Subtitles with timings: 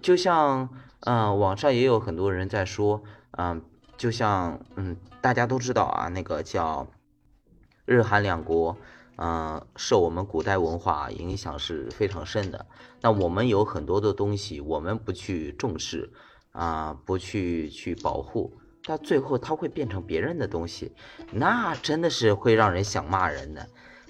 [0.00, 0.68] 就像
[1.00, 3.02] 嗯，网上也有很多人在说，
[3.32, 3.62] 嗯，
[3.96, 6.86] 就像嗯，大家都知道啊，那个叫
[7.84, 8.76] 日韩两国，
[9.16, 12.66] 嗯，受我们古代文化影响是非常深的。
[13.00, 16.10] 那我们有很多的东西，我们不去重视，
[16.52, 20.92] 啊，不去去保护，到最后它会变成别人的东西，
[21.32, 23.66] 那真的是会让人想骂人的。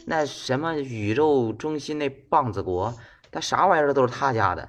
[0.07, 2.95] 那什么宇宙中心那棒子国，
[3.33, 4.69] 它啥玩意儿都是他家的，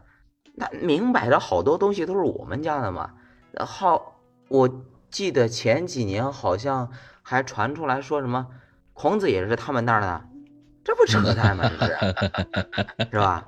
[0.56, 3.12] 那明摆着好多东西都是我们家的嘛。
[3.60, 4.70] 好，我
[5.10, 8.48] 记得前几年好像还传出来说什么
[8.94, 10.26] 孔子也是他们那儿的，
[10.84, 11.70] 这不扯淡吗？
[11.80, 13.46] 这是， 是吧？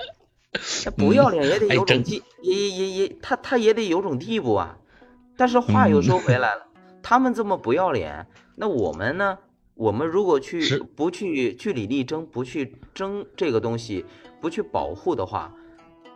[0.85, 4.77] 那不要脸也得有种地，也也也他他也得有种地步啊。
[5.35, 6.67] 但是话又说回来了，
[7.03, 9.37] 他们这么不要脸，那我们呢？
[9.75, 14.03] 我们如果去不去据理力争，不去争这个东西，
[14.41, 15.53] 不去保护的话，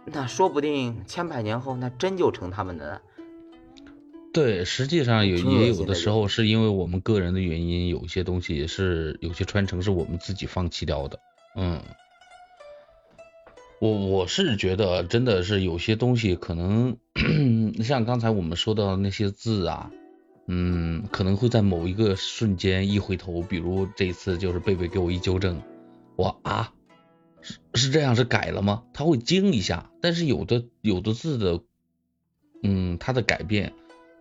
[0.06, 3.02] 那说不定千百年后那真就成他们的。
[4.34, 11.20] 对，实际上有也有的时候是因为我们个人的原因，有些东西是有些传承是我们自己放弃掉的。
[11.56, 11.82] 嗯，
[13.80, 16.96] 我我是觉得真的是有些东西可能
[17.84, 19.92] 像刚才我们说到的那些字啊。
[20.48, 25.62] 嗯，可能会在某一个瞬间一回头，比如这次就是贝贝给我一纠正，
[26.18, 26.74] 我啊
[27.42, 28.84] 是是这样是改了吗？
[28.94, 29.90] 他会惊一下。
[30.02, 31.62] 但是有的有的字的，
[32.64, 33.74] 嗯，它的改变，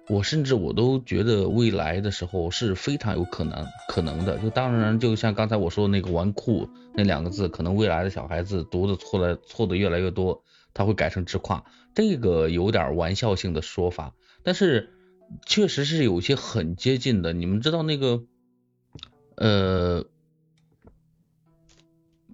[0.09, 4.39] 我甚至我都觉得未来的时候是非常有可能可能的。
[4.39, 10.43] 就当然，就像刚才我说的那个纨绔那两个字，可能未来的小孩子读的错的错的越来越多，
[10.75, 14.95] 他会改成直跨，这个有点玩笑性的说法，但是。
[15.47, 18.25] 确实是有一些很接近的，你们知道那个，
[19.37, 20.05] 呃，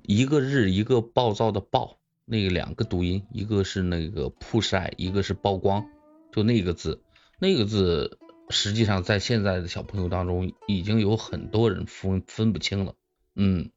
[0.09, 5.85] 一个日一个暴躁的暴，那两个读音，一个是那个曝晒，一个是曝光，
[6.33, 7.03] 就那个字，
[7.41, 8.17] 那个字
[8.49, 12.95] 实际上在现在的小朋友当中已经有很多人分分不清了。
[13.35, 13.71] 嗯，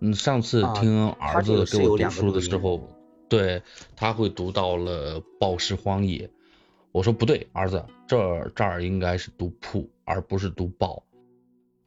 [0.00, 2.88] 嗯，上次听儿子给我读书的时候，
[3.28, 3.62] 对
[3.94, 6.28] 他会读到了暴尸荒野。
[6.90, 11.04] 我说不对，儿子，这儿这儿应该是读曝，而不是读暴。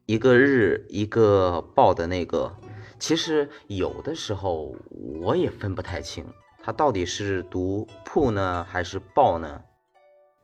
[0.06, 2.56] 一个日一个报的那个，
[3.00, 4.76] 其实有的时候
[5.20, 6.24] 我也分不太清，
[6.62, 9.62] 它到底是读铺呢还是报呢？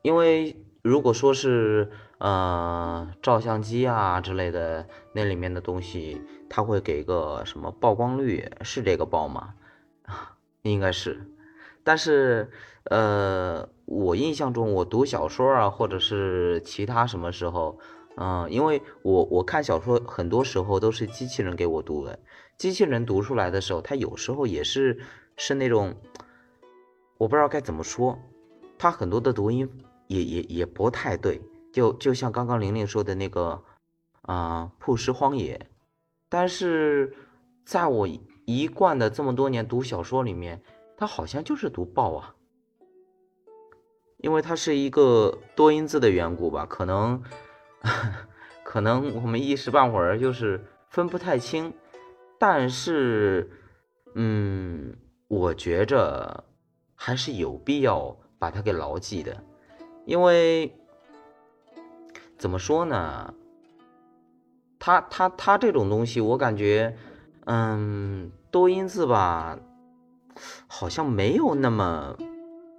[0.02, 9.54] 因为如果说是呃照相机啊之类的那里面的东西，它会给个什么曝光率，是这个报吗？
[10.62, 11.30] 应该是，
[11.84, 12.50] 但是
[12.84, 13.68] 呃。
[13.88, 17.78] 我印象中，我读小说啊，或者是其他什么时候，
[18.16, 22.18] 嗯，因为我我看小说很多时候都是机器人给我读的，
[22.58, 24.98] 机器人读出来的时候，它有时候也是
[25.36, 25.94] 是那种，
[27.18, 28.18] 我不知道该怎么说，
[28.78, 29.68] 它很多的读音
[30.06, 31.40] 也也也不太对，
[31.72, 33.62] 就就像刚刚玲玲说的那个
[34.22, 35.68] 啊，曝尸荒野，
[36.28, 37.14] 但是
[37.64, 38.08] 在我
[38.44, 40.62] 一贯的这么多年读小说里面，
[40.96, 42.32] 它好像就是读豹啊。
[44.18, 47.22] 因为它是一个多音字的缘故吧，可能，
[48.64, 51.72] 可能我们一时半会儿就是分不太清，
[52.38, 53.50] 但是，
[54.14, 54.96] 嗯，
[55.28, 56.44] 我觉着
[56.94, 59.42] 还是有必要把它给牢记的，
[60.04, 60.74] 因为
[62.38, 63.34] 怎么说呢？
[64.78, 66.96] 它它它这种东西，我感觉，
[67.46, 69.58] 嗯，多音字吧，
[70.66, 72.16] 好像没有那么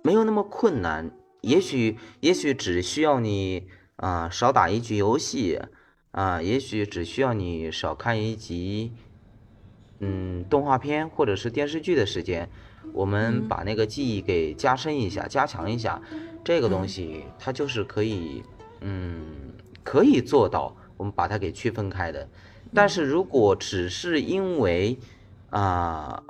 [0.03, 1.11] 没有那么困难。
[1.41, 5.59] 也许，也许只需要你啊少打一局游戏
[6.11, 8.93] 啊，也许只需要你少看一集，
[9.99, 12.49] 嗯，动画片或者是电视剧的时间，
[12.93, 16.01] 我们把那个记忆给加深一下，加强一下，
[16.43, 18.43] 这个东西它就是可以，
[18.81, 19.25] 嗯，
[19.83, 22.27] 可以做到，我们把它给区分开的。
[22.73, 24.97] 但是如果只是因为
[25.49, 26.23] 啊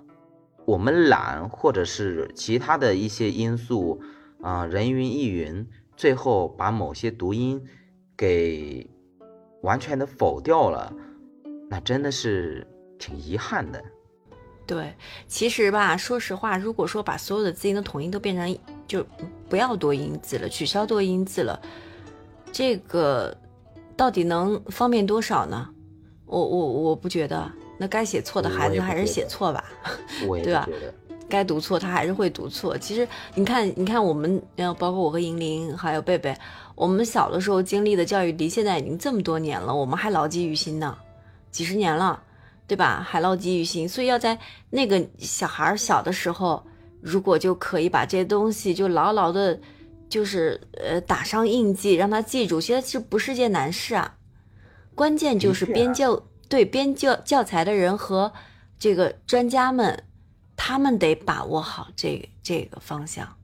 [0.65, 4.01] 我们懒，或者是其他的一些因素。
[4.39, 7.59] 啊，人云亦云，最后把某些读音
[8.15, 8.87] 给
[9.63, 10.93] 完全的否掉了，
[11.67, 12.65] 那真的是
[12.97, 13.83] 挺遗憾的。
[14.65, 14.93] 对，
[15.27, 19.05] 其实吧，说实话，如果说把所有的字音的统一都变成就
[19.47, 21.57] 不要多音字了，取消多音字了，
[22.51, 23.35] 这个
[23.95, 25.69] 到底能方便多少呢？
[26.25, 29.63] 我我我不觉得，那该写错的孩子还是写错吧，
[30.43, 30.67] 对吧？
[31.29, 32.77] 该读错，他还是会读错。
[32.77, 36.35] 其实你看，你看我们，呃，包括我和银铃，还有贝贝，
[36.75, 40.97] 我们小的时候经历的教育，离现在已经这么多年了，我们还牢记于心呢，
[41.51, 42.21] 几十年了，
[42.67, 43.01] 对吧？
[43.01, 43.87] 海浪记于心。
[43.87, 44.37] 所以要在
[44.69, 46.67] 那个小孩小的时候
[47.01, 49.59] 如果就可以把这些东西就牢牢的，
[50.09, 54.17] 就是呃打上印记，让他记住，其实这不是件难事啊。
[54.93, 58.33] 关键就是编教对编教教材的人和
[58.79, 60.03] 这个专家们，
[60.55, 63.37] 他们得把握好这个这个方向，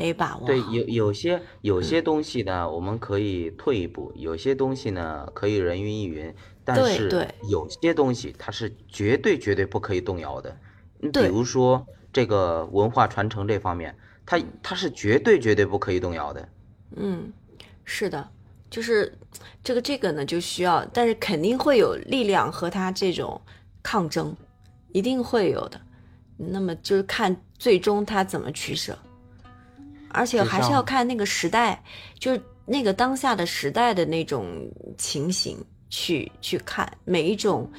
[0.00, 0.46] 得把握。
[0.46, 6.34] 对，有有些有些东西呢，我们可以退一步；有些东西呢，可以人云亦云。
[6.62, 10.56] 但是有些东西它是绝对绝对不可以动摇的。
[11.00, 16.48] 你比如说这个文化传承这方面，它它是绝对绝对不可以动摇的。
[16.96, 17.32] 嗯，
[17.84, 18.28] 是的，
[18.68, 19.12] 就是
[19.64, 23.40] 这个这个呢，就需要，但是肯定会有力量和他这种
[23.82, 24.36] 抗争，
[24.92, 25.80] 一定会有的。
[26.36, 28.96] 那么就是看最终他怎么取舍，
[30.12, 31.82] 而且还是要看那个时代，
[32.18, 35.56] 就是那个当下的时代的那种情形
[35.88, 37.70] 去去看每一种，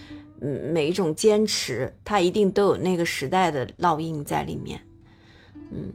[0.41, 4.81] 嗯，每一种坚持，它一定都有那个时代的烙印在里面，
[5.71, 5.91] 嗯。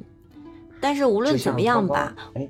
[0.78, 2.48] 但是无论怎么样吧，刚，哎，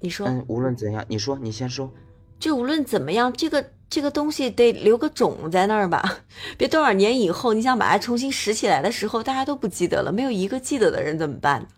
[0.00, 1.92] 你说，嗯，无论怎样，你说，你先说。
[2.38, 6.20] 就无论怎么样，这个这个东西得留个种在那儿吧，
[6.58, 11.68] 别多少年以后，你想把它重新拾起来的时候，大家都不记得了，没有一个记得的人怎么办呢？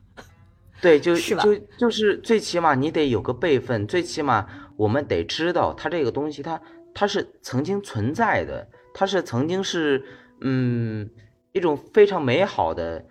[0.80, 4.46] 对，就是就就是最起码你得有个备份，最起码
[4.76, 6.60] 我们得知道它这个东西它
[6.94, 10.04] 它是曾经存在的，它是曾经是
[10.40, 11.10] 嗯
[11.52, 13.04] 一种非常美好的，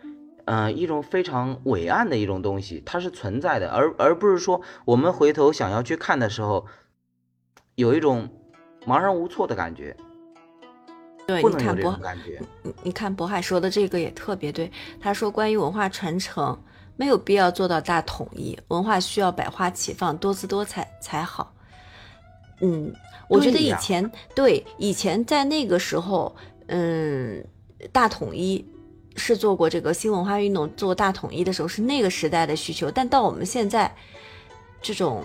[0.46, 6.66] 呃一种非常伟岸的一种东西，它是存在的，而而不是说我们回头想要去看的时候，
[7.76, 8.30] 有一种
[8.86, 9.94] 茫然无措的感觉，
[11.28, 12.42] 对，不能有这你看渤种感觉。
[12.64, 14.72] 你你看渤海说的这个也特别对，
[15.02, 16.58] 他说关于文化传承，
[16.98, 21.54] 没有必要做到大统一，文化需要百花齐放，多姿多彩才好。
[22.60, 22.92] 嗯，
[23.30, 26.36] 我觉得以前对以前在那个时候，
[26.66, 27.46] 嗯，
[27.92, 28.66] 大统一
[29.16, 33.96] 是做过这个新文化运动做大统一的时候是那个时代的需求，但到我们现在
[34.82, 35.24] 这种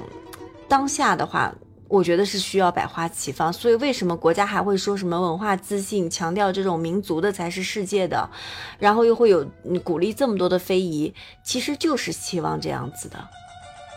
[0.69, 1.55] 当下的话，
[1.93, 3.53] 我觉得是需要百花齐放。
[3.53, 8.31] 所以为什么国家还会说什么文化自信，强调这种民族的才是世界的，
[8.79, 9.47] 然后又会有
[9.85, 11.13] 鼓励这么多的非遗，
[11.45, 13.29] 其实就是希望这样子的。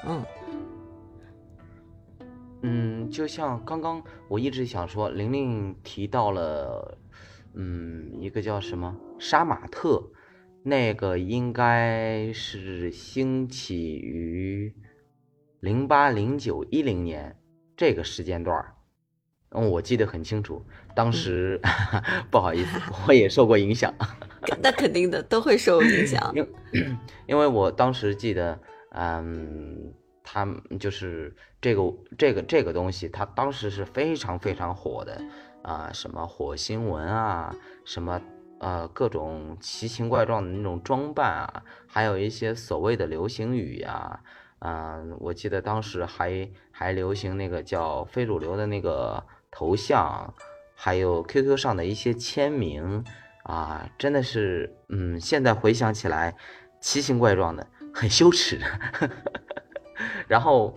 [0.05, 0.25] 嗯，
[2.63, 6.97] 嗯，就像刚刚我一直想说，玲玲提到了，
[7.53, 10.03] 嗯，一个叫什么杀马特，
[10.63, 14.75] 那个应该是兴起于
[15.61, 17.35] 零八、零九、一零年
[17.75, 18.73] 这个时间段儿。
[19.51, 21.61] 嗯，我记得很清楚，当时
[22.29, 23.93] 不好意思，我也受过影响。
[24.61, 26.31] 那肯定的都会受影响。
[26.35, 26.47] 因
[27.25, 28.59] 因为我当时记得，
[28.91, 29.93] 嗯，
[30.23, 31.81] 他们就是这个
[32.17, 35.21] 这个这个东西，它当时是非常非常火的
[35.61, 37.55] 啊、什么火星文啊，
[37.85, 38.21] 什么
[38.59, 44.21] 呃各种奇形怪状的那种装扮啊，还有一些所谓的流行语呀、
[44.65, 50.33] 嗯、我记得当时还还流行那个叫非主流的那个头像，
[50.73, 53.03] 还有 QQ 上的一些签名。
[53.43, 56.35] 啊，真的是，嗯，现在回想起来，
[56.81, 58.59] 奇形怪状的，很羞耻。
[60.27, 60.75] 然后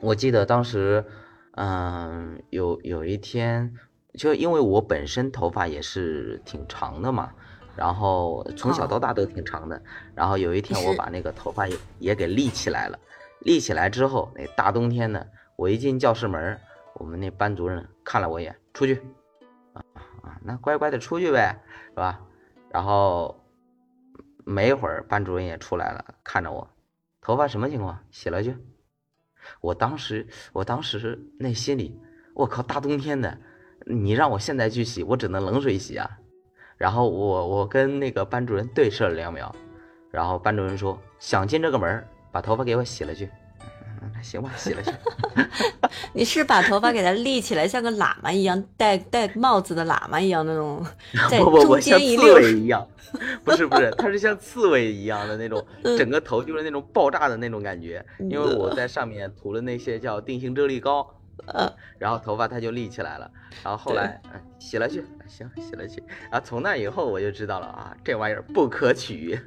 [0.00, 1.04] 我记得当时，
[1.52, 3.72] 嗯，有有一天，
[4.14, 7.32] 就因为我本身头发也是挺长的嘛，
[7.76, 9.80] 然后从小到大都挺长的。
[10.14, 12.98] 然后有一天我把那个头发也也给立起来了，
[13.40, 16.58] 立起来之后，那大冬天的，我一进教室门，
[16.94, 19.00] 我们那班主任看了我一眼，出去。
[19.74, 19.84] 啊，
[20.42, 22.20] 那乖乖的出去呗，是吧？
[22.70, 23.44] 然后
[24.44, 26.70] 没一会儿，班主任也出来了，看着我，
[27.20, 27.98] 头发什么情况？
[28.10, 28.56] 洗了去。
[29.60, 32.00] 我当时，我当时那心里，
[32.34, 33.38] 我靠，大冬天的，
[33.86, 36.18] 你让我现在去洗，我只能冷水洗啊。
[36.76, 39.54] 然后我我跟那个班主任对视了两秒，
[40.10, 43.28] 然后班主任说：“想进这个门儿，把头发给我洗了去。”
[44.02, 44.90] 嗯，行吧，洗了去。
[46.12, 50.84] 你是把头发给它立起来，像个喇嘛一样，戴戴帽子的喇嘛一样那种，
[51.30, 52.86] 在不不不，中像刺间一溜猬一样，
[53.42, 58.04] 不是不是，它是像刺猬一样的那种， 嗯整个头就是那种爆炸的那种感觉。
[58.18, 61.08] 因为我在上面涂了那些叫定型啫喱膏，
[61.46, 63.30] 呃， 然后头发它就立起来了。
[63.64, 66.02] 然后后来嗯洗了去，行洗了去。
[66.30, 69.38] 然后从那以后我就知道了啊，这玩意儿不可取，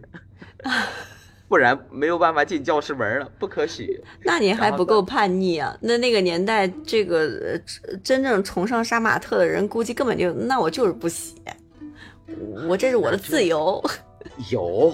[1.48, 4.04] 不然没有办法进教室门了，不可取。
[4.24, 5.76] 那你还不够叛逆啊？
[5.82, 7.20] 那那个年代，这个
[7.88, 11.36] 呃真正崇尚杀马特的人，估计根本就那我就是不洗，
[12.68, 13.84] 我这是我的自由。
[14.52, 14.94] 有，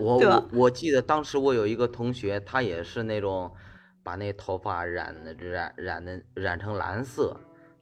[0.00, 3.50] 我我我记得当时我有一个同学，他也是那种
[4.08, 7.38] 把那头发染的染染的染成蓝色，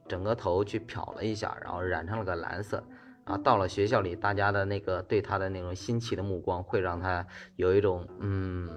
[0.09, 2.83] 整个头去漂了一下，然后染成了个蓝色。
[3.23, 8.69] 啊，到了学校里，大家的那个对他的那种新奇的目光，会让他有一种嗯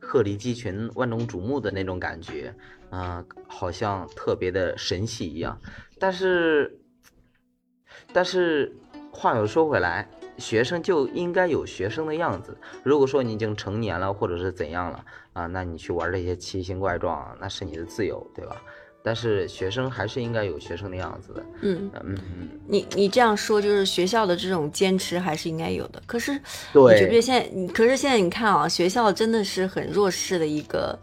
[0.00, 2.52] 鹤立鸡群、万众瞩目的那种感觉，
[2.90, 5.56] 啊，好像特别的神奇一样。
[6.00, 6.76] 但是，
[8.12, 8.74] 但是
[9.12, 10.08] 话又说回来，
[10.38, 12.56] 学生就应该有学生的样子。
[12.82, 18.56] 如果说你已经成年了，或者是怎样了啊，那你去玩这些奇形怪状，那是你的自由，对吧？
[19.02, 21.46] 但是学生还是应该有学生的样子的。
[21.60, 22.18] 嗯嗯，
[22.66, 26.02] 你你这样说，就是学校的这种坚持还是应该有的。
[26.06, 26.32] 可是，
[26.72, 27.48] 对，你觉不觉得现在？
[27.54, 30.98] 你可是现在你看啊，学校真的是很弱势的一个，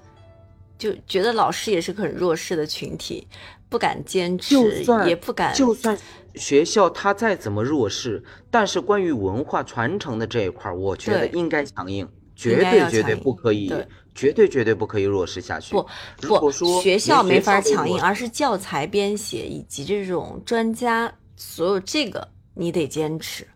[0.78, 3.26] 就觉得老师也是很弱势的群体，
[3.74, 5.52] 不敢坚持，也不敢。
[5.52, 5.98] 就算
[6.36, 13.74] 学校它再怎么弱势，但是关于文化传承的这一块，我觉得应该强硬，绝对绝对不可以。
[14.14, 15.74] 绝对绝对不可以弱势下去。
[15.74, 15.88] 不，
[16.52, 16.52] 不，
[16.84, 23.48] 学校没法强硬，而是教材编写以及这种专家，所有这个你得坚持。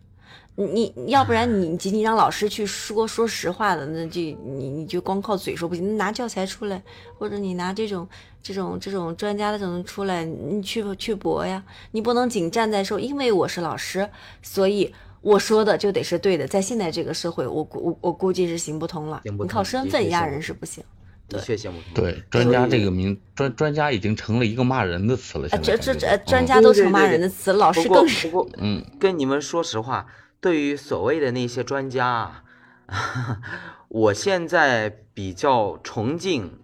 [0.66, 5.96] 你要不然你仅仅让老师去说说实话的，那就你你就光靠嘴说不行。
[5.96, 6.82] 拿教材出来，
[7.16, 8.08] 或者你拿这种
[8.42, 11.62] 这种这种专家的这种出来，你去去驳呀。
[11.92, 14.08] 你不能仅站在说，因为我是老师，
[14.42, 14.92] 所以。
[15.20, 19.20] 我说的就得是对的，在现在这个社会，我估我估计是行不通了。
[19.24, 20.82] 你靠身份压人是不行，
[21.28, 21.92] 的确行不通。
[21.92, 25.48] 对，专家这个名专专家已经成了一个骂人的词了。
[25.58, 28.28] 这这这专家都成骂人的词，老师更是。
[28.28, 30.06] 不过，嗯，跟你们说实话，
[30.40, 32.44] 对于所谓的那些专家，啊
[33.88, 36.58] 我现在比较崇敬，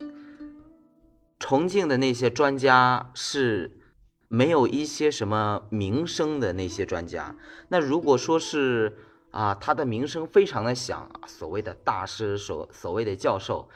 [1.39, 3.81] 崇敬的那些专家是。
[4.27, 7.37] 没有一些什么名声的那些专家，
[7.69, 8.97] 那如果说是
[9.31, 13.69] 啊，他的名声非常的响，所谓的大师，所所谓的教授，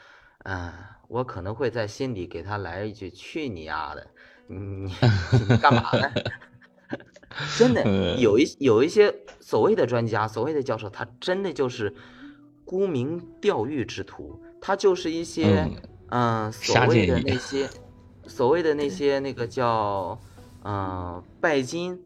[0.43, 0.73] 嗯，
[1.07, 4.05] 我可能会在心里给他来一句：去你丫的，
[4.47, 4.91] 你
[5.61, 6.11] 干嘛呢？
[7.57, 7.83] 真的
[8.17, 11.93] 有一有一些所谓的专家，所谓的教授，他真的就是
[12.65, 15.69] 沽名钓誉之徒，他就是一些
[16.09, 17.69] 嗯，所谓的那些
[18.27, 20.19] 所谓的那些那个叫。
[20.61, 21.97] 嗯，拜金，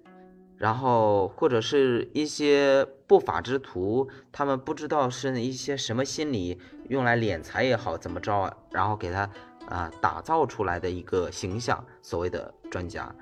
[0.57, 9.27] 然后或者是一些不法之徒，他们不知道是一些什么心理，用来敛财也好，怎么着，然后给他
[9.65, 13.13] 啊打造出来的一个形象，所谓的专家，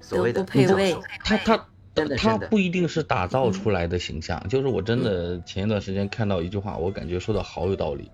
[0.00, 1.68] 所谓的配位，他他
[2.16, 8.10] 他不一定是打造出来的形象，就是我真的前一段时间看到一句话，我感觉说的好有道理，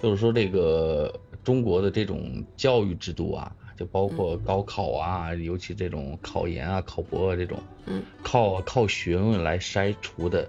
[0.00, 3.50] 就是说这个中国的这种教育制度啊。
[3.80, 10.46] 就包括高考啊，尤其这种考研啊、考博啊这种，嗯，靠靠学问来筛除的，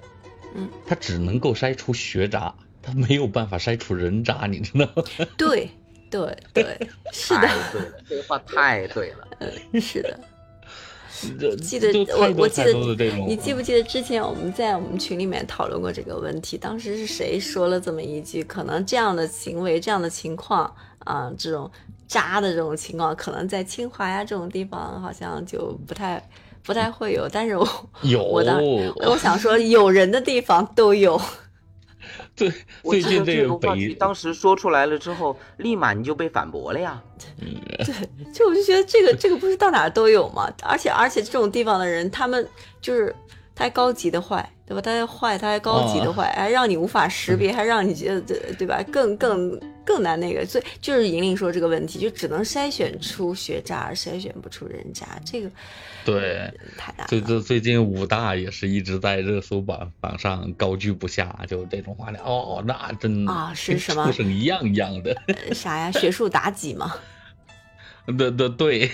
[0.53, 5.03] 嗯，他只能够筛出学渣，他没有办法筛出人渣，你知道吗？
[5.39, 5.69] 对
[6.09, 6.77] 对对，
[7.13, 9.25] 是的，对了，这个话太对了，
[9.71, 10.19] 嗯，是的。
[11.61, 12.73] 记得我我记得
[13.27, 16.57] 你记不记得之前我们在我们群里面讨论过这个问题？
[16.57, 18.43] 当时是谁说了这么一句？
[18.43, 21.69] 可能这样的行为、这样的情况啊，这种。
[22.07, 26.21] 渣的这种情况，可能在清华呀这种地方好像就不太
[26.61, 27.65] 不太会有，但是我
[28.01, 31.17] 有我当我想说，有人的地方都有。
[32.37, 32.51] 对，
[32.83, 37.01] 最近这个北当时说出来了之后，立马你就被反驳了呀。
[37.39, 37.93] 对，
[38.33, 40.51] 就我就觉得这个这个不是到哪都有吗？
[40.63, 42.47] 而且而且这种地方的人，他们
[42.81, 43.15] 就是
[43.55, 44.47] 他高级的坏。
[44.63, 44.81] 对吧？
[44.81, 48.81] 他还坏，他还高级的坏，还让你无法识别，还让你觉得对对吧？
[48.89, 49.59] 更更
[49.91, 55.19] 更难那个，所以就是莹莹说这个问题，就只能筛选出学渣，而筛选不出人渣。
[55.25, 55.51] 这个
[56.05, 57.05] 对太难。
[57.09, 62.19] 最最最近武大也是一直在热搜榜榜上高居不下，就这种话呢。
[62.23, 64.05] 哦，那真啊是什么？
[64.05, 65.13] 畜生一样一样的。
[65.53, 65.91] 啥呀？
[65.91, 66.95] 学术妲己吗？
[68.17, 68.89] 对 对对。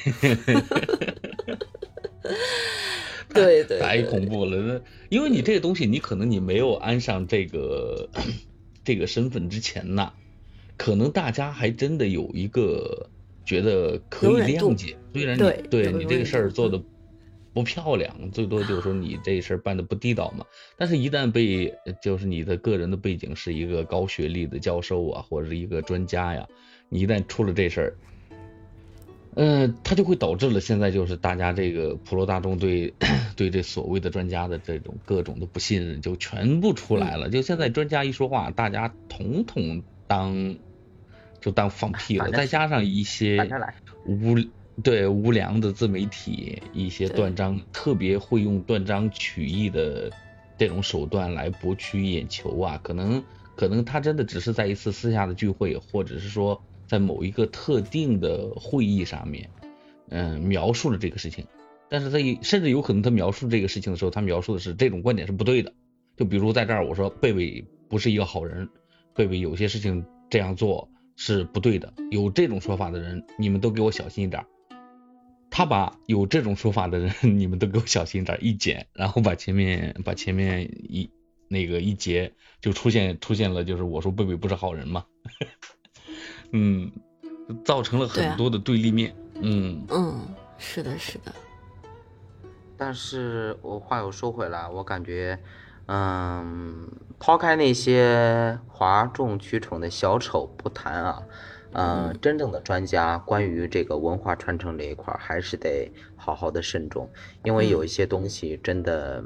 [3.30, 4.58] 对 对，太恐怖了！
[4.58, 8.10] 那因为你这个东西，你可能你没有安上这个
[8.84, 10.12] 这个身份之前呢，
[10.78, 13.10] 可能大家还真的有一个
[13.44, 14.96] 觉得可以谅解。
[15.14, 16.80] 虽然你对你这个事儿做的
[17.54, 20.46] 不漂亮，最多就是说你这事儿办的不地道嘛。
[20.78, 26.48] 但是，一旦被就是你的个人的背景是一个高学历的教授啊，或者是一个专家呀，
[26.90, 27.98] 你一旦出了这事儿。
[29.40, 32.94] 嗯，它就会导致了现在就是大家这个普罗大众对
[33.36, 37.30] 对这所谓的专家的这种各种的不信任就全部出来了。
[37.30, 40.56] 就现在专家一说话，大家统统当
[41.40, 42.30] 就当放屁了。
[42.32, 43.38] 再加上一些
[44.06, 44.36] 无
[44.84, 50.12] 对无良的自媒体，一些断章特别会用断章取义的
[50.58, 53.24] 这种手段来博取眼球啊，可能
[53.56, 56.62] 可能他真的只是在一次私下的聚会，或者是说。
[56.88, 59.50] 在某一个特定的会议上面，
[60.08, 61.46] 嗯，描述了这个事情，
[61.90, 65.74] 但是他甚至有可能他描述这个事情的时候，他描述的是这种观点是不对的。
[66.16, 68.70] 就比如在这儿我说贝贝不是一个好人，
[69.14, 74.46] 贝贝有些事情这样做是不对的，有这种说法的人，你们都给我小心一点。
[75.50, 81.10] 他把有这种说法的人， 你们都给我小心点一剪，然后把前面把前面一
[81.48, 82.32] 那个一截，
[82.62, 85.04] 就出现出现了，就是我说贝贝不是好人嘛，
[86.54, 86.92] 嗯，
[87.66, 90.20] 造成了很多的对立面，嗯嗯，
[90.60, 91.34] 是的，是的。
[92.78, 95.40] 但是我话又说回来，我感觉，
[95.88, 96.88] 嗯，
[97.20, 101.24] 抛开那些哗众取宠的小丑不谈啊，
[101.74, 107.10] 嗯，真正的专家关于这个文化传承这一块，还是得好好的慎重，
[107.44, 109.24] 因为有一些东西真的，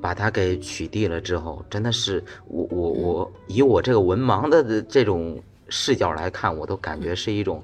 [0.00, 7.62] 把它给取缔了之后，真的是我我我以我这个文盲的这种视角来看，我都感觉是一种，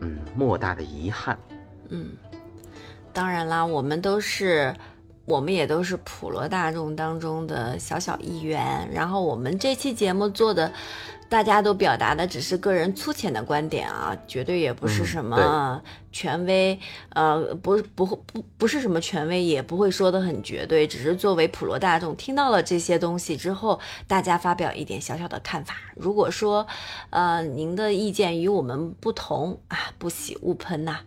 [0.00, 1.38] 嗯，莫大的遗憾，
[1.90, 2.08] 嗯。
[3.14, 4.74] 当然啦，我们都是，
[5.32, 8.86] 我们也都是普罗大众当中的小小一员。
[8.92, 10.70] 然后我们这期节目做的，
[11.30, 16.78] 大家都表达的只是个人粗浅的观点啊，绝对也不是什么权威，
[17.14, 25.74] 呃，不不不不是什么权威，也不会说的很绝对，只是作为普罗大众听到了这些东西之后，大家发表一点小小的看法。
[25.96, 26.66] 如果说，
[27.08, 30.98] 呃，您的意见与我们不同啊，不喜勿喷呐。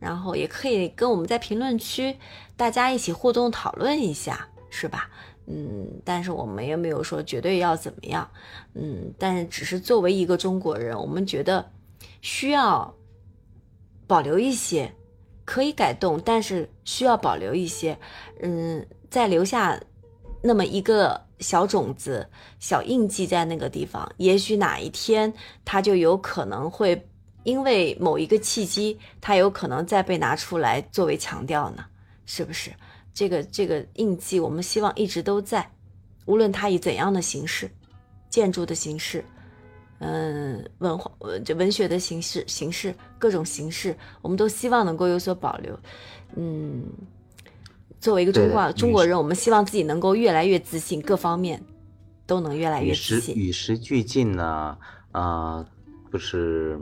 [0.00, 2.16] 然后也可以跟我们在评论区
[2.56, 5.10] 大家一起互动讨论一下，是吧？
[5.46, 8.28] 嗯，但是我们也没有说绝对要怎么样，
[8.74, 11.70] 嗯，但是只是作为一个中国人，我们觉得
[12.22, 12.94] 需要
[14.06, 14.92] 保留一些，
[15.44, 17.98] 可以改动，但是需要保留一些，
[18.40, 19.78] 嗯，再留下
[20.42, 22.26] 那么一个小种子、
[22.58, 25.32] 小印记在那个地方，也许哪一天
[25.64, 27.06] 它就有可能会。
[27.42, 31.84] 因为某一个契机，它有可能再被拿出来作为强调呢，
[32.26, 32.70] 是不是？
[33.12, 35.68] 这个这个印记，我们希望一直都在，
[36.26, 37.70] 无论它以怎样的形式，
[38.28, 39.24] 建筑的形式，
[39.98, 45.78] 嗯，文化呃，就文学的形式形式，各种形式，我们都希望能够有所保留。
[46.36, 46.84] 嗯，
[47.98, 51.60] 作为一个中国中国人，我们希望自己能够越来越自信，各方面
[52.26, 53.34] 都能越来越自信。
[53.34, 54.78] 与时俱进呢，
[55.10, 55.66] 啊，
[56.10, 56.78] 不是。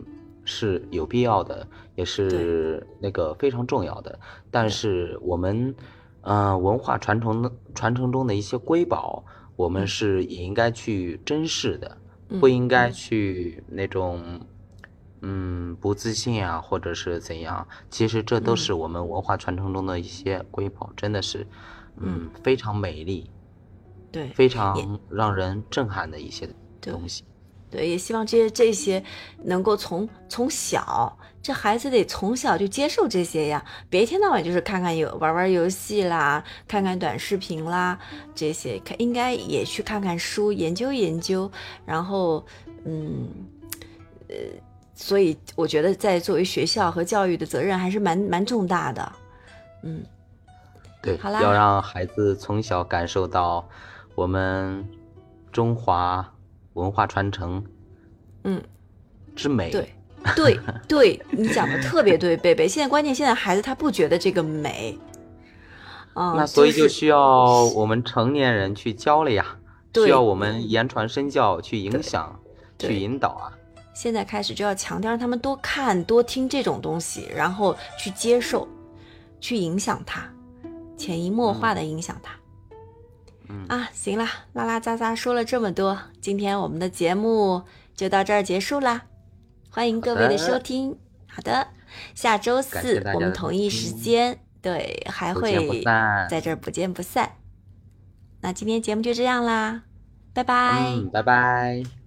[0.49, 4.19] 是有必要的，也是那个非常重要的。
[4.51, 5.75] 但是我们，
[6.23, 9.23] 呃，文化传承传承中的一些瑰宝，
[9.57, 11.99] 我们是也应该去珍视的，
[12.41, 14.41] 不应该去那种，
[15.21, 17.69] 嗯，不自信啊，或者是怎样。
[17.91, 21.47] 其实这都是我们文化传承中的一些瑰宝，真的是，
[21.99, 23.31] 嗯，非常美丽，
[24.11, 26.49] 对，非常让人震撼的一些
[26.81, 27.25] 东西。
[27.71, 29.03] 对，也希望这些这些
[29.45, 37.99] 能够从从小，这孩子得从小就接受这些呀，别一天到晚就是看看游玩玩游戏啦，看看短视频啦，
[38.35, 41.51] 这些看应该也去看看书，研究研究，
[41.85, 42.43] 然后
[42.87, 43.29] 嗯
[44.29, 44.37] 呃，
[44.95, 49.13] 所以我觉得在作为学校和教育的责任还是蛮蛮重大的，
[49.83, 50.03] 嗯，
[51.03, 53.69] 对，好啦，要让孩子从小感受到
[54.15, 54.89] 我们
[55.53, 56.27] 中华。
[56.79, 57.63] 文化传承，
[58.45, 58.63] 嗯，
[59.35, 59.93] 之美，对，
[60.35, 62.67] 对，对你讲的特别对，贝贝。
[62.69, 64.99] 现在关键，现在孩子他不觉得这个美，
[66.15, 69.57] 啊，那所以就需要我们成年人去教了呀，
[69.95, 72.39] 需要我们言传身教去影响、
[72.79, 73.53] 去引导啊。
[73.93, 78.69] 现在开始就要强调让他们多看、多听这种东西，然后去接受、
[79.41, 80.23] 去影响他，
[80.97, 82.38] 潜移默化的影响他。
[83.69, 87.63] 啊，行了，拉拉杂杂说了这么多，今天我们的节目
[87.95, 89.03] 就到这儿结束啦，
[89.71, 90.99] 欢迎各位的收听。
[91.27, 91.69] 好的，
[92.15, 95.83] 下周四我们同一时间，对，还会
[96.29, 97.33] 在这儿不见不散。
[98.41, 99.83] 那今天节目就这样啦，
[100.33, 101.98] 拜拜，拜拜。